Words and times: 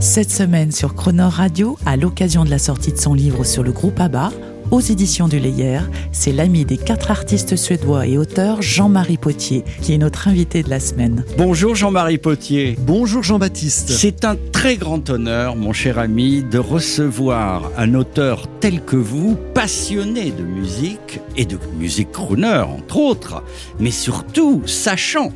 Cette 0.00 0.30
semaine 0.30 0.72
sur 0.72 0.94
Croner 0.94 1.28
Radio, 1.30 1.76
à 1.84 1.98
l'occasion 1.98 2.46
de 2.46 2.50
la 2.50 2.58
sortie 2.58 2.90
de 2.90 2.96
son 2.96 3.12
livre 3.12 3.44
sur 3.44 3.62
le 3.62 3.70
groupe 3.70 4.00
ABBA, 4.00 4.30
aux 4.70 4.80
éditions 4.80 5.28
du 5.28 5.38
Layer, 5.38 5.80
c'est 6.10 6.32
l'ami 6.32 6.64
des 6.64 6.78
quatre 6.78 7.10
artistes 7.10 7.54
suédois 7.54 8.06
et 8.06 8.16
auteurs 8.16 8.62
Jean-Marie 8.62 9.18
Potier 9.18 9.62
qui 9.82 9.92
est 9.92 9.98
notre 9.98 10.26
invité 10.26 10.62
de 10.62 10.70
la 10.70 10.80
semaine. 10.80 11.22
Bonjour 11.36 11.74
Jean-Marie 11.74 12.16
Potier. 12.16 12.78
Bonjour 12.80 13.22
Jean-Baptiste. 13.22 13.90
C'est 13.90 14.24
un 14.24 14.36
très 14.52 14.78
grand 14.78 15.10
honneur, 15.10 15.54
mon 15.54 15.74
cher 15.74 15.98
ami, 15.98 16.44
de 16.50 16.58
recevoir 16.58 17.70
un 17.76 17.92
auteur 17.92 18.46
tel 18.60 18.82
que 18.82 18.96
vous, 18.96 19.36
passionné 19.52 20.30
de 20.30 20.42
musique 20.42 21.20
et 21.36 21.44
de 21.44 21.58
musique 21.78 22.10
crooner, 22.10 22.64
entre 22.66 22.96
autres, 22.96 23.42
mais 23.78 23.90
surtout 23.90 24.62
sachant, 24.64 25.30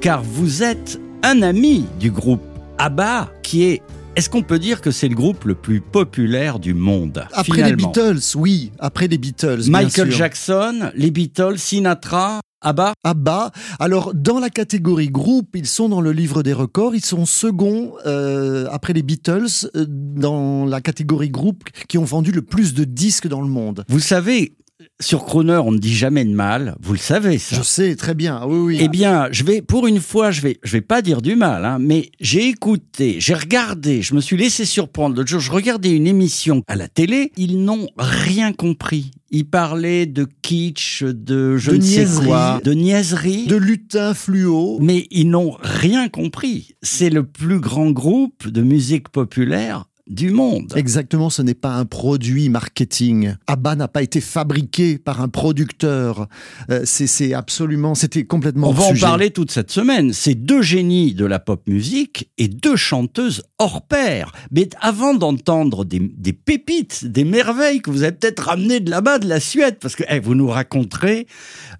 car 0.00 0.20
vous 0.24 0.64
êtes 0.64 1.00
un 1.22 1.42
ami 1.42 1.86
du 2.00 2.10
groupe 2.10 2.42
ABBA, 2.78 3.28
qui 3.44 3.66
est, 3.66 3.82
est-ce 4.16 4.28
qu'on 4.28 4.42
peut 4.42 4.58
dire 4.58 4.80
que 4.80 4.90
c'est 4.90 5.08
le 5.08 5.14
groupe 5.14 5.44
le 5.44 5.54
plus 5.54 5.80
populaire 5.80 6.58
du 6.58 6.74
monde 6.74 7.24
Après 7.32 7.44
finalement 7.44 7.92
les 7.94 8.00
Beatles, 8.02 8.36
oui, 8.36 8.72
après 8.78 9.08
les 9.08 9.18
Beatles. 9.18 9.60
bien 9.62 9.70
Michael 9.82 10.08
sûr. 10.10 10.18
Jackson, 10.18 10.90
les 10.94 11.10
Beatles, 11.10 11.58
Sinatra, 11.58 12.40
ABBA 12.60 12.92
ABBA. 13.04 13.52
Alors, 13.78 14.12
dans 14.14 14.38
la 14.38 14.50
catégorie 14.50 15.08
groupe, 15.08 15.50
ils 15.54 15.66
sont 15.66 15.88
dans 15.88 16.00
le 16.00 16.12
livre 16.12 16.42
des 16.42 16.52
records. 16.52 16.94
Ils 16.94 17.04
sont 17.04 17.24
seconds 17.24 17.92
euh, 18.04 18.66
après 18.70 18.92
les 18.92 19.02
Beatles 19.02 19.46
euh, 19.74 19.86
dans 19.88 20.66
la 20.66 20.80
catégorie 20.80 21.30
groupe 21.30 21.64
qui 21.88 21.96
ont 21.96 22.04
vendu 22.04 22.32
le 22.32 22.42
plus 22.42 22.74
de 22.74 22.84
disques 22.84 23.28
dans 23.28 23.40
le 23.40 23.48
monde. 23.48 23.84
Vous 23.88 24.00
savez, 24.00 24.56
sur 25.00 25.24
Croner, 25.24 25.60
on 25.64 25.72
ne 25.72 25.78
dit 25.78 25.94
jamais 25.94 26.24
de 26.24 26.32
mal. 26.34 26.76
Vous 26.80 26.92
le 26.92 26.98
savez, 26.98 27.38
ça. 27.38 27.56
Je 27.56 27.62
sais 27.62 27.96
très 27.96 28.14
bien. 28.14 28.38
Ah 28.42 28.46
Oui, 28.48 28.58
oui. 28.58 28.78
Eh 28.80 28.88
bien, 28.88 29.28
je 29.30 29.44
vais, 29.44 29.62
pour 29.62 29.86
une 29.86 30.00
fois, 30.00 30.30
je 30.30 30.40
vais, 30.40 30.58
je 30.62 30.72
vais 30.72 30.80
pas 30.80 31.02
dire 31.02 31.22
du 31.22 31.36
mal, 31.36 31.64
hein, 31.64 31.78
mais 31.80 32.10
j'ai 32.20 32.48
écouté, 32.48 33.16
j'ai 33.18 33.34
regardé, 33.34 34.02
je 34.02 34.14
me 34.14 34.20
suis 34.20 34.36
laissé 34.36 34.64
surprendre. 34.64 35.16
L'autre 35.16 35.28
jour, 35.30 35.40
je 35.40 35.50
regardais 35.52 35.90
une 35.90 36.06
émission 36.06 36.62
à 36.66 36.76
la 36.76 36.88
télé. 36.88 37.32
Ils 37.36 37.62
n'ont 37.64 37.88
rien 37.98 38.52
compris. 38.52 39.10
Ils 39.32 39.44
parlaient 39.48 40.06
de 40.06 40.26
kitsch, 40.42 41.04
de 41.04 41.56
je 41.56 41.70
De 41.70 41.76
ne 41.76 41.82
sais 41.82 42.06
quoi, 42.24 42.60
de 42.64 42.72
niaiserie. 42.72 43.46
de 43.46 43.54
lutin 43.56 44.12
fluo. 44.12 44.78
Mais 44.80 45.06
ils 45.12 45.28
n'ont 45.30 45.56
rien 45.60 46.08
compris. 46.08 46.74
C'est 46.82 47.10
le 47.10 47.24
plus 47.24 47.60
grand 47.60 47.90
groupe 47.90 48.48
de 48.48 48.62
musique 48.62 49.08
populaire 49.08 49.84
du 50.10 50.30
monde. 50.30 50.72
Exactement, 50.76 51.30
ce 51.30 51.40
n'est 51.40 51.54
pas 51.54 51.74
un 51.74 51.84
produit 51.84 52.48
marketing. 52.48 53.34
ABBA 53.46 53.76
n'a 53.76 53.88
pas 53.88 54.02
été 54.02 54.20
fabriqué 54.20 54.98
par 54.98 55.20
un 55.20 55.28
producteur. 55.28 56.28
Euh, 56.68 56.82
c'est 56.84 57.32
absolument, 57.32 57.94
c'était 57.94 58.24
complètement 58.24 58.70
On 58.70 58.72
va 58.72 58.84
en 58.84 58.94
parler 58.94 59.30
toute 59.30 59.52
cette 59.52 59.70
semaine. 59.70 60.12
C'est 60.12 60.34
deux 60.34 60.62
génies 60.62 61.14
de 61.14 61.24
la 61.24 61.38
pop 61.38 61.62
musique 61.68 62.30
et 62.38 62.48
deux 62.48 62.76
chanteuses 62.76 63.44
hors 63.58 63.86
pair. 63.86 64.32
Mais 64.50 64.68
avant 64.80 65.14
d'entendre 65.14 65.84
des, 65.84 66.00
des 66.00 66.32
pépites, 66.32 67.04
des 67.04 67.24
merveilles 67.24 67.80
que 67.80 67.90
vous 67.90 68.02
avez 68.02 68.12
peut-être 68.12 68.40
ramenées 68.40 68.80
de 68.80 68.90
là-bas, 68.90 69.20
de 69.20 69.28
la 69.28 69.38
Suède, 69.38 69.76
parce 69.80 69.94
que 69.94 70.02
eh, 70.08 70.18
vous 70.18 70.34
nous 70.34 70.48
raconterez 70.48 71.28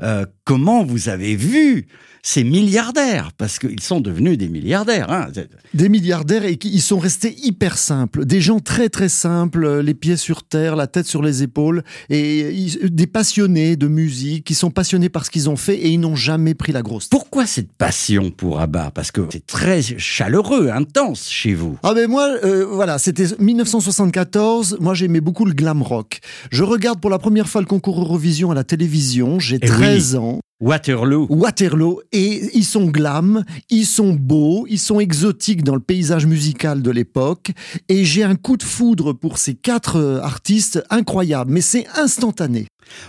euh, 0.03 0.25
comment 0.51 0.83
vous 0.85 1.09
avez 1.09 1.37
vu 1.37 1.87
ces 2.23 2.45
milliardaires, 2.45 3.31
parce 3.39 3.59
qu'ils 3.59 3.81
sont 3.81 4.01
devenus 4.03 4.37
des 4.37 4.49
milliardaires. 4.49 5.11
Hein. 5.11 5.29
Des 5.73 5.89
milliardaires 5.89 6.45
et 6.45 6.57
qui 6.57 6.69
ils 6.69 6.83
sont 6.83 6.99
restés 6.99 7.35
hyper 7.43 7.79
simples. 7.79 8.27
Des 8.27 8.43
gens 8.43 8.59
très 8.59 8.91
très 8.91 9.09
simples, 9.09 9.65
euh, 9.65 9.81
les 9.83 9.95
pieds 9.95 10.19
sur 10.19 10.43
terre, 10.43 10.77
la 10.77 10.87
tête 10.87 11.07
sur 11.07 11.23
les 11.23 11.43
épaules. 11.43 11.83
Et 12.11 12.51
ils- 12.51 12.91
des 12.95 13.07
passionnés 13.07 13.77
de 13.77 13.87
musique, 13.87 14.45
qui 14.45 14.55
sont 14.55 14.71
passionnés 14.71 15.09
par 15.09 15.25
ce 15.25 15.31
qu'ils 15.31 15.49
ont 15.49 15.57
fait 15.57 15.77
et 15.77 15.89
ils 15.89 16.01
n'ont 16.01 16.17
jamais 16.17 16.53
pris 16.53 16.73
la 16.73 16.83
grosse. 16.83 17.07
Pourquoi 17.09 17.47
cette 17.47 17.73
passion 17.73 18.31
pour 18.31 18.61
ABBA? 18.61 18.91
Parce 18.91 19.13
que 19.13 19.23
c'est 19.33 19.47
très 19.47 19.81
chaleureux, 19.81 20.69
intense 20.69 21.27
chez 21.31 21.55
vous. 21.55 21.79
Ah 21.85 21.95
ben 21.95 22.07
moi, 22.11 22.29
euh, 22.45 22.67
voilà, 22.67 22.99
c'était 22.99 23.29
1974. 23.39 24.77
Moi, 24.81 24.93
j'aimais 24.95 25.21
beaucoup 25.23 25.47
le 25.47 25.55
glam 25.55 25.81
rock. 25.81 26.19
Je 26.51 26.65
regarde 26.65 27.01
pour 27.01 27.09
la 27.09 27.19
première 27.19 27.49
fois 27.49 27.63
le 27.63 27.67
concours 27.67 27.99
Eurovision 28.01 28.51
à 28.51 28.55
la 28.55 28.65
télévision. 28.65 29.39
J'ai 29.39 29.59
Eh 29.63 29.71
oui. 29.71 29.75
13 29.77 30.17
ans. 30.17 30.40
Waterloo. 30.61 31.27
Waterloo 31.31 32.03
et 32.13 32.51
ils 32.55 32.65
sont 32.65 32.87
glam, 32.87 33.45
ils 33.71 33.87
sont 33.87 34.13
beaux, 34.13 34.67
ils 34.69 34.79
sont 34.79 35.01
exotiques 35.01 35.65
dans 35.65 35.75
le 35.75 35.81
paysage 35.81 36.27
musical 36.27 36.83
de 36.83 36.91
l'époque 36.91 37.53
et 37.89 38.05
j'ai 38.05 38.25
un 38.25 38.37
coup 38.37 38.59
de 38.59 38.63
foudre 38.63 39.15
pour 39.15 39.39
ces 39.39 39.55
quatre 39.55 39.97
euh, 39.97 40.21
artistes 40.21 40.85
incroyables 40.91 41.51
mais 41.51 41.63
c'est 41.63 41.87
instantané. 41.97 42.67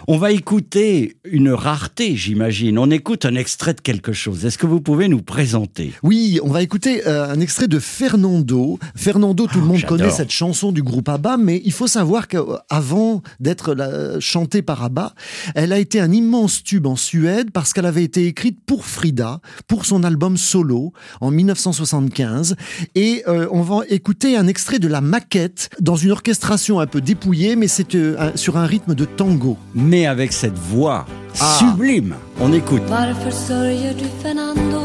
On 0.08 0.18
va 0.18 0.32
écouter 0.32 1.16
une 1.24 1.50
rareté, 1.52 2.16
j'imagine. 2.16 2.78
On 2.80 2.90
écoute 2.92 3.26
un 3.26 3.36
extrait 3.36 3.74
de 3.74 3.82
quelque 3.82 4.14
chose. 4.14 4.46
Est-ce 4.46 4.58
que 4.58 4.66
vous 4.68 4.82
pouvez 4.82 5.08
nous 5.08 5.22
présenter? 5.22 5.94
Oui, 6.04 6.40
on 6.44 6.50
va 6.50 6.62
écouter 6.62 7.08
euh, 7.08 7.30
un 7.32 7.40
extrait 7.40 7.68
de 7.68 7.80
Fernando. 7.80 8.80
Fernando, 8.96 9.48
tout 9.48 9.60
le 9.60 9.66
monde 9.66 9.76
Ah, 9.78 9.82
j'adore. 9.82 9.98
connaît 9.98 10.10
cette 10.12 10.32
chanson 10.32 10.72
du 10.72 10.84
groupe 10.84 11.08
ABBA, 11.10 11.38
mais 11.38 11.62
il 11.66 11.72
faut 11.72 11.88
savoir 11.88 12.28
qu'avant 12.28 13.22
d'être 13.40 13.74
la- 13.74 14.20
chantée 14.20 14.62
par 14.62 14.84
ABBA, 14.84 15.14
elle 15.56 15.74
a 15.74 15.80
été 15.80 16.00
un 16.00 16.12
immense 16.12 16.64
tube 16.64 16.86
en 16.88 16.96
Suède 16.96 17.52
parce 17.52 17.74
qu'elle 17.74 17.86
avait 17.86 18.04
été 18.04 18.26
écrite 18.28 18.60
pour 18.66 18.86
Frida, 18.86 19.40
pour 19.68 19.86
son 19.86 20.04
album 20.04 20.38
solo 20.38 20.94
en 21.22 21.32
1975. 21.32 22.56
Et 22.96 23.24
euh, 23.28 23.48
on 23.52 23.62
va 23.62 23.80
écouter 23.90 24.36
un 24.38 24.48
extrait 24.48 24.80
de 24.80 24.88
la 24.88 25.02
maquette 25.02 25.70
dans 25.80 25.96
une 25.96 26.12
orchestration 26.12 26.80
un 26.80 26.88
peu 26.88 27.02
dépouillée, 27.02 27.56
mais 27.56 27.68
c'est 27.68 27.96
euh, 27.96 28.32
sur 28.36 28.58
un 28.58 28.66
rythme 28.66 28.96
de 28.96 29.06
tango. 29.06 29.58
Mais 29.74 30.06
avec 30.08 30.32
cette 30.34 30.58
voix 30.58 31.06
Ah. 31.40 31.60
sublime. 31.60 32.14
On 32.42 32.54
écoute. 32.54 32.82
Varför 32.90 33.32
sörjer 33.32 33.94
du 33.94 34.06
Fernando? 34.22 34.82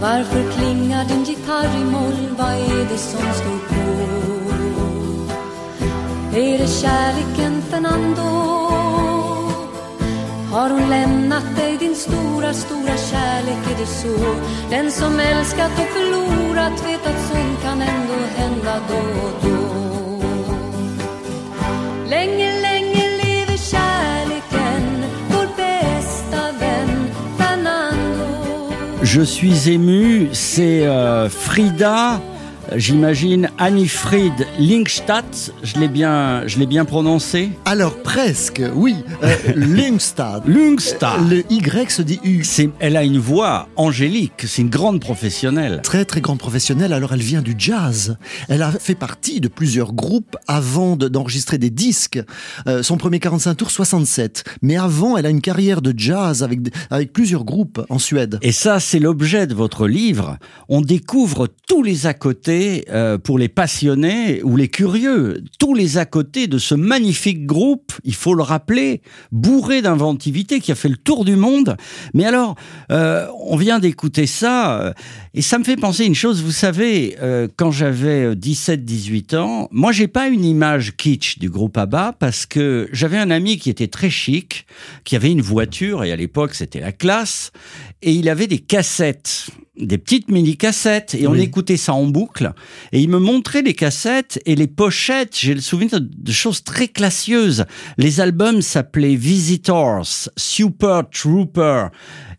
Varför 0.00 0.42
klingar 0.52 1.04
din 1.04 1.24
gitarr 1.24 1.70
i 1.80 1.84
moll? 1.84 2.28
Vad 2.38 2.52
är 2.52 2.84
det 2.92 2.98
som 2.98 3.20
står 3.20 3.58
på? 3.68 3.88
Är 6.36 6.58
det 6.58 6.66
kärleken 6.68 7.62
Fernando? 7.70 8.22
Har 10.52 10.70
hon 10.70 10.90
lämnat 10.90 11.56
dig 11.56 11.76
din 11.78 11.94
stora, 11.94 12.52
stora 12.54 12.96
kärlek? 13.10 13.58
Är 13.72 13.78
det 13.80 13.86
så? 13.86 14.34
Den 14.70 14.90
som 14.92 15.20
älskat 15.20 15.70
och 15.78 15.88
förlorat 15.96 16.72
vet 16.86 17.06
att 17.06 17.20
sånt 17.28 17.62
kan 17.62 17.82
ändå 17.82 18.14
hända 18.36 18.74
då 18.88 18.96
och 18.96 19.32
då. 19.42 19.87
Je 29.10 29.22
suis 29.22 29.70
ému. 29.70 30.28
C'est 30.34 30.86
euh, 30.86 31.30
Frida. 31.30 32.20
J'imagine 32.76 33.48
Annie-Fried 33.56 34.46
Linkstadt, 34.58 35.52
je 35.62 35.78
l'ai 35.80 35.88
bien, 35.88 36.46
je 36.46 36.58
l'ai 36.58 36.66
bien 36.66 36.84
prononcé. 36.84 37.48
Alors 37.64 37.96
presque, 38.02 38.62
oui. 38.74 38.96
Euh. 39.22 39.34
Lungstad. 39.56 40.42
Le 40.46 41.50
Y 41.50 41.90
se 41.90 42.02
dit 42.02 42.20
U. 42.24 42.44
Elle 42.78 42.96
a 42.98 43.04
une 43.04 43.18
voix 43.18 43.68
angélique. 43.76 44.44
C'est 44.46 44.60
une 44.62 44.68
grande 44.68 45.00
professionnelle. 45.00 45.80
très 45.82 46.04
très 46.04 46.20
grande 46.20 46.38
professionnelle, 46.38 46.92
alors 46.92 47.14
elle 47.14 47.22
vient 47.22 47.40
du 47.40 47.54
jazz. 47.56 48.18
Elle 48.50 48.60
a 48.62 48.70
fait 48.70 48.94
partie 48.94 49.40
de 49.40 49.48
plusieurs 49.48 49.94
groupes 49.94 50.36
avant 50.46 50.96
de- 50.96 51.08
d'enregistrer 51.08 51.56
des 51.56 51.70
disques. 51.70 52.20
Euh, 52.66 52.82
son 52.82 52.98
premier 52.98 53.18
45 53.18 53.54
tours, 53.54 53.70
67. 53.70 54.44
Mais 54.60 54.76
avant, 54.76 55.16
elle 55.16 55.24
a 55.26 55.30
une 55.30 55.40
carrière 55.40 55.80
de 55.80 55.94
jazz 55.96 56.42
avec, 56.42 56.60
avec 56.90 57.12
plusieurs 57.14 57.44
groupes 57.44 57.80
en 57.88 57.98
Suède. 57.98 58.38
Et 58.42 58.52
ça, 58.52 58.78
c'est 58.78 58.98
l'objet 58.98 59.46
de 59.46 59.54
votre 59.54 59.86
livre. 59.88 60.36
On 60.68 60.82
découvre 60.82 61.48
tous 61.66 61.82
les 61.82 62.06
à 62.06 62.12
côté 62.14 62.57
euh, 62.90 63.18
pour 63.18 63.38
les 63.38 63.48
passionnés 63.48 64.42
ou 64.42 64.56
les 64.56 64.68
curieux, 64.68 65.42
tous 65.58 65.74
les 65.74 65.98
à 65.98 66.04
côté 66.04 66.46
de 66.46 66.58
ce 66.58 66.74
magnifique 66.74 67.46
groupe, 67.46 67.92
il 68.04 68.14
faut 68.14 68.34
le 68.34 68.42
rappeler, 68.42 69.02
bourré 69.32 69.82
d'inventivité 69.82 70.60
qui 70.60 70.72
a 70.72 70.74
fait 70.74 70.88
le 70.88 70.96
tour 70.96 71.24
du 71.24 71.36
monde. 71.36 71.76
Mais 72.14 72.24
alors, 72.24 72.56
euh, 72.90 73.26
on 73.40 73.56
vient 73.56 73.78
d'écouter 73.78 74.26
ça 74.26 74.80
euh, 74.80 74.92
et 75.34 75.42
ça 75.42 75.58
me 75.58 75.64
fait 75.64 75.76
penser 75.76 76.04
une 76.04 76.14
chose. 76.14 76.42
Vous 76.42 76.52
savez, 76.52 77.16
quand 77.56 77.70
j'avais 77.70 78.34
17-18 78.34 79.36
ans, 79.36 79.68
moi, 79.70 79.92
j'ai 79.92 80.08
pas 80.08 80.28
une 80.28 80.44
image 80.44 80.96
kitsch 80.96 81.38
du 81.38 81.50
groupe 81.50 81.76
ABBA 81.76 82.14
parce 82.18 82.46
que 82.46 82.88
j'avais 82.92 83.18
un 83.18 83.30
ami 83.30 83.58
qui 83.58 83.70
était 83.70 83.88
très 83.88 84.10
chic, 84.10 84.66
qui 85.04 85.16
avait 85.16 85.30
une 85.30 85.42
voiture 85.42 86.04
et 86.04 86.12
à 86.12 86.16
l'époque, 86.16 86.54
c'était 86.54 86.80
la 86.80 86.92
classe 86.92 87.52
et 88.02 88.12
il 88.12 88.28
avait 88.28 88.46
des 88.46 88.58
cassettes 88.58 89.48
des 89.80 89.98
petites 89.98 90.30
mini-cassettes 90.30 91.14
et 91.14 91.26
on 91.26 91.34
écoutait 91.34 91.76
ça 91.76 91.94
en 91.94 92.06
boucle. 92.06 92.52
Et 92.92 93.00
il 93.00 93.08
me 93.08 93.18
montrait 93.18 93.62
les 93.62 93.74
cassettes 93.74 94.40
et 94.46 94.54
les 94.54 94.66
pochettes. 94.66 95.36
J'ai 95.38 95.54
le 95.54 95.60
souvenir 95.60 96.00
de 96.00 96.32
choses 96.32 96.64
très 96.64 96.88
classieuses. 96.88 97.64
Les 97.96 98.20
albums 98.20 98.62
s'appelaient 98.62 99.14
Visitors, 99.14 100.28
Super 100.36 101.02
Trooper. 101.10 101.86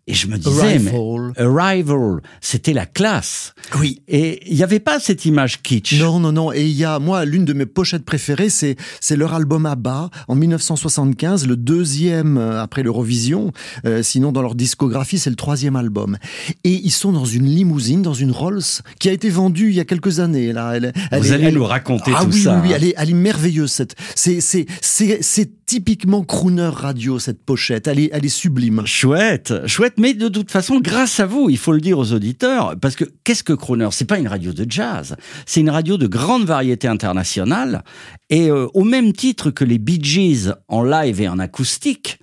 Et 0.10 0.16
je 0.16 0.26
me 0.28 0.38
disais, 0.38 0.80
mais 0.80 0.90
Arrival. 0.90 1.34
Arrival, 1.38 2.22
c'était 2.42 2.74
la 2.74 2.88
classe. 2.88 3.54
Oui. 3.80 4.02
Et 4.08 4.42
il 4.50 4.56
n'y 4.58 4.64
avait 4.64 4.80
pas 4.80 5.00
cette 5.00 5.24
image 5.26 5.62
kitsch. 5.62 6.00
Non, 6.00 6.20
non, 6.20 6.32
non. 6.32 6.52
Et 6.52 6.64
il 6.66 6.72
y 6.76 6.84
a, 6.84 6.98
moi, 6.98 7.26
l'une 7.26 7.46
de 7.46 7.54
mes 7.54 7.68
pochettes 7.68 8.04
préférées, 8.06 8.50
c'est, 8.50 8.76
c'est 9.02 9.16
leur 9.16 9.36
album 9.36 9.68
ABBA 9.68 10.10
en 10.28 10.36
1975, 10.36 11.48
le 11.48 11.56
deuxième 11.56 12.38
euh, 12.40 12.62
après 12.62 12.82
l'Eurovision. 12.82 13.52
Euh, 13.86 14.02
sinon, 14.02 14.32
dans 14.32 14.42
leur 14.42 14.56
discographie, 14.56 15.20
c'est 15.20 15.30
le 15.30 15.36
troisième 15.36 15.76
album. 15.76 16.18
Et 16.64 16.74
ils 16.74 16.90
sont 16.92 17.12
dans 17.12 17.26
une 17.26 17.46
limousine, 17.46 18.02
dans 18.02 18.14
une 18.16 18.32
Rolls, 18.32 18.64
qui 19.00 19.10
a 19.10 19.12
été 19.12 19.30
vendue 19.30 19.70
il 19.70 19.76
y 19.76 19.80
a 19.80 19.86
quelques 19.86 20.20
années. 20.20 20.54
Là, 20.54 20.72
elle, 20.76 20.92
elle 21.12 21.20
Vous 21.22 21.32
est- 21.32 21.36
allez 21.36 21.46
elle- 21.46 21.54
nous 21.54 21.66
raconter 21.66 22.12
ah 22.16 22.24
tout 22.26 22.32
oui, 22.32 22.42
ça. 22.42 22.56
Oui, 22.56 22.62
oui, 22.70 22.74
hein. 22.74 22.78
elle 22.78 22.84
est, 22.86 22.94
elle 22.98 23.10
est 23.12 23.14
merveilleuse. 23.14 23.72
Cette, 23.72 23.96
c'est, 24.16 24.42
c'est, 24.42 24.66
c'est, 24.82 25.20
c'est 25.22 25.52
typiquement 25.68 26.24
crooner 26.24 26.70
radio 26.74 27.20
cette 27.20 27.44
pochette. 27.44 27.88
Elle 27.88 28.00
est, 28.00 28.10
elle 28.12 28.26
est 28.26 28.30
sublime. 28.30 28.82
Chouette, 28.86 29.54
chouette, 29.68 29.99
mais 30.00 30.14
de 30.14 30.30
toute 30.30 30.50
façon, 30.50 30.80
grâce 30.80 31.20
à 31.20 31.26
vous, 31.26 31.50
il 31.50 31.58
faut 31.58 31.72
le 31.72 31.82
dire 31.82 32.00
aux 32.00 32.14
auditeurs, 32.14 32.76
parce 32.82 32.96
que 32.96 33.06
qu'est-ce 33.24 33.44
que 33.44 33.54
Croner? 33.54 33.90
C'est 33.92 34.06
pas 34.06 34.18
une 34.18 34.28
radio 34.28 34.54
de 34.54 34.66
jazz, 34.70 35.16
c'est 35.46 35.60
une 35.60 35.70
radio 35.70 35.98
de 35.98 36.08
grande 36.08 36.46
variété 36.46 36.88
internationale, 36.88 37.84
et 38.30 38.50
euh, 38.50 38.68
au 38.74 38.84
même 38.84 39.14
titre 39.14 39.52
que 39.52 39.66
les 39.66 39.78
Bee 39.78 40.00
Gees 40.02 40.54
en 40.68 40.84
live 40.84 41.22
et 41.22 41.28
en 41.28 41.40
acoustique, 41.40 42.20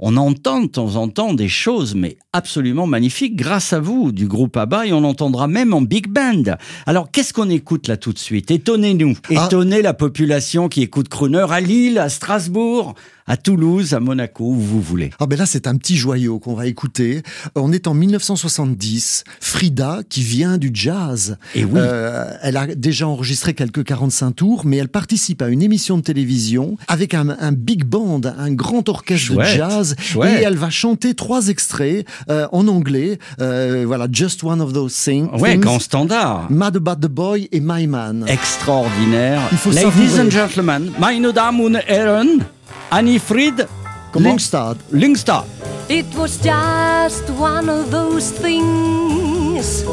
on 0.00 0.16
entend 0.16 0.62
de 0.62 0.66
temps 0.66 0.96
en 0.96 1.08
temps 1.08 1.34
des 1.34 1.48
choses, 1.48 1.94
mais 1.94 2.16
absolument 2.32 2.86
magnifiques, 2.86 3.36
grâce 3.36 3.72
à 3.72 3.80
vous, 3.80 4.12
du 4.12 4.26
groupe 4.26 4.56
ABBA, 4.56 4.86
et 4.86 4.92
on 4.92 5.00
l'entendra 5.02 5.46
même 5.46 5.72
en 5.74 5.82
big 5.82 6.08
band. 6.08 6.56
Alors, 6.86 7.10
qu'est-ce 7.10 7.32
qu'on 7.32 7.50
écoute 7.50 7.86
là 7.86 7.96
tout 7.96 8.12
de 8.12 8.18
suite? 8.18 8.50
Étonnez-nous, 8.50 9.14
Ah. 9.36 9.46
étonnez 9.46 9.82
la 9.82 9.94
population 9.94 10.68
qui 10.68 10.82
écoute 10.82 11.08
Croner 11.08 11.46
à 11.50 11.60
Lille, 11.60 11.98
à 11.98 12.08
Strasbourg, 12.08 12.94
à 13.26 13.36
Toulouse, 13.36 13.94
à 13.94 14.00
Monaco, 14.00 14.44
où 14.44 14.54
vous 14.54 14.80
voulez. 14.80 15.10
Ah 15.20 15.26
ben 15.26 15.38
là, 15.38 15.46
c'est 15.46 15.66
un 15.68 15.76
petit 15.76 15.96
joyau 15.96 16.38
qu'on 16.40 16.54
va 16.54 16.66
écouter. 16.66 17.22
On 17.54 17.72
est 17.72 17.86
en 17.86 17.94
1970. 17.94 19.24
Frida, 19.40 20.00
qui 20.08 20.22
vient 20.22 20.58
du 20.58 20.70
jazz. 20.72 21.36
Et 21.54 21.64
oui. 21.64 21.72
Euh, 21.80 22.32
elle 22.42 22.56
a 22.56 22.66
déjà 22.74 23.06
enregistré 23.06 23.54
quelques 23.54 23.84
45 23.84 24.32
tours, 24.32 24.62
mais 24.66 24.78
elle 24.78 24.88
participe 24.88 25.42
à 25.42 25.48
une 25.48 25.62
émission 25.62 25.96
de 25.98 26.02
télévision 26.02 26.76
avec 26.88 27.14
un, 27.14 27.28
un 27.38 27.52
big 27.52 27.84
band, 27.84 28.20
un 28.24 28.52
grand 28.52 28.88
orchestre 28.88 29.26
Chouette, 29.34 29.52
de 29.52 29.56
jazz. 29.58 29.89
Chouette. 29.98 30.40
Et 30.40 30.44
elle 30.44 30.56
va 30.56 30.70
chanter 30.70 31.14
trois 31.14 31.48
extraits 31.48 32.06
euh, 32.28 32.46
en 32.52 32.68
anglais. 32.68 33.18
Euh, 33.40 33.84
voilà, 33.86 34.06
Just 34.10 34.44
One 34.44 34.60
of 34.60 34.72
Those 34.72 34.94
things. 34.94 35.28
Ouais, 35.40 35.52
things, 35.52 35.60
grand 35.60 35.78
standard. 35.80 36.46
Mad 36.50 36.76
About 36.76 36.96
the 36.96 37.10
Boy 37.10 37.48
et 37.52 37.60
My 37.60 37.86
Man. 37.86 38.24
Extraordinaire. 38.28 39.40
Il 39.52 39.58
faut 39.58 39.70
Ladies 39.70 39.90
savourer. 39.90 40.20
and 40.20 40.30
gentlemen, 40.30 40.92
meine 40.98 41.32
Damen 41.32 41.60
und 41.64 41.76
Herren, 41.86 42.44
Annie 42.90 43.18
Fried, 43.18 43.66
comment 44.12 44.30
Lyngstad. 44.30 44.76
Lyngstad. 44.92 45.44
It 45.88 46.06
was 46.16 46.38
just 46.42 47.28
one 47.38 47.68
of 47.68 47.90
those 47.90 48.30
things, 48.30 49.84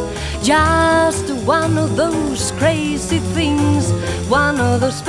just 0.43 1.31
one 1.45 1.77
of 1.77 1.95
those 1.95 2.51
crazy 2.59 3.19
things, 3.33 3.91
one 4.29 4.59
of 4.59 4.79
those 4.81 5.01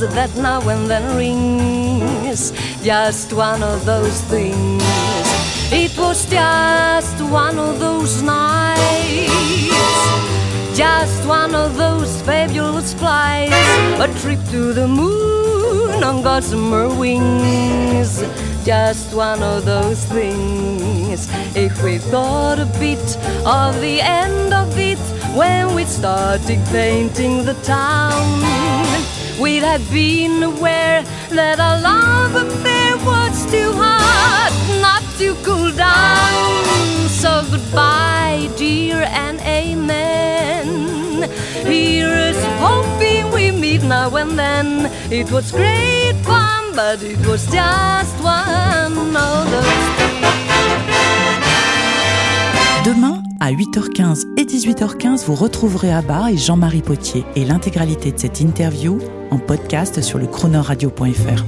that 0.00 0.34
now 0.36 0.60
and 0.68 0.88
then 0.90 1.16
rings, 1.16 2.52
just 2.82 3.32
one 3.32 3.62
of 3.62 3.84
those 3.84 4.20
things. 4.22 4.82
It 5.72 5.96
was 5.98 6.28
just 6.28 7.20
one 7.22 7.58
of 7.58 7.80
those 7.80 8.22
nights. 8.22 8.76
Just 10.76 11.26
one 11.26 11.54
of 11.54 11.76
those 11.76 12.20
fabulous 12.22 12.92
flights, 12.92 13.54
a 13.98 14.08
trip 14.20 14.38
to 14.50 14.74
the 14.74 14.86
moon 14.86 16.04
on 16.04 16.22
gossamer 16.22 16.88
wings. 16.94 18.22
Just 18.64 19.14
one 19.14 19.42
of 19.42 19.64
those 19.64 20.04
things. 20.04 21.28
If 21.56 21.82
we 21.82 21.98
thought 21.98 22.58
a 22.58 22.66
bit 22.78 23.16
of 23.46 23.80
the 23.80 24.00
end 24.02 24.52
of 24.52 24.76
it 24.78 24.98
when 25.34 25.74
we 25.74 25.84
started 25.84 26.60
painting 26.66 27.44
the 27.44 27.54
town, 27.62 28.95
we'd 29.40 29.62
have 29.62 29.90
been 29.92 30.42
aware 30.42 31.02
that 31.30 31.60
our 31.60 31.80
love 31.80 32.34
affair 32.34 32.96
was 33.04 33.46
too 33.50 33.72
hot 33.72 34.52
not 34.80 35.02
to 35.18 35.34
cool 35.44 35.72
down. 35.72 37.08
So 37.08 37.44
goodbye, 37.50 38.48
dear, 38.56 39.02
and 39.08 39.40
amen. 39.40 41.28
Here's 41.64 42.36
hoping 42.60 43.30
we 43.32 43.50
meet 43.50 43.82
now 43.82 44.14
and 44.16 44.38
then. 44.38 44.90
It 45.10 45.30
was 45.30 45.50
great 45.50 46.14
fun, 46.22 46.74
but 46.74 47.02
it 47.02 47.18
was 47.26 47.46
just 47.50 48.16
one 48.22 49.16
of 49.16 49.50
those 49.50 49.86
things. 49.98 50.26
Demain, 52.84 53.25
à 53.40 53.52
8h15 53.52 54.26
et 54.38 54.44
18h15, 54.44 55.26
vous 55.26 55.34
retrouverez 55.34 55.92
Abba 55.92 56.30
et 56.30 56.36
Jean-Marie 56.36 56.82
Potier 56.82 57.24
et 57.34 57.44
l'intégralité 57.44 58.12
de 58.12 58.18
cette 58.18 58.40
interview 58.40 58.98
en 59.30 59.38
podcast 59.38 60.00
sur 60.02 60.18
le 60.18 60.26
chronoradio.fr. 60.26 61.44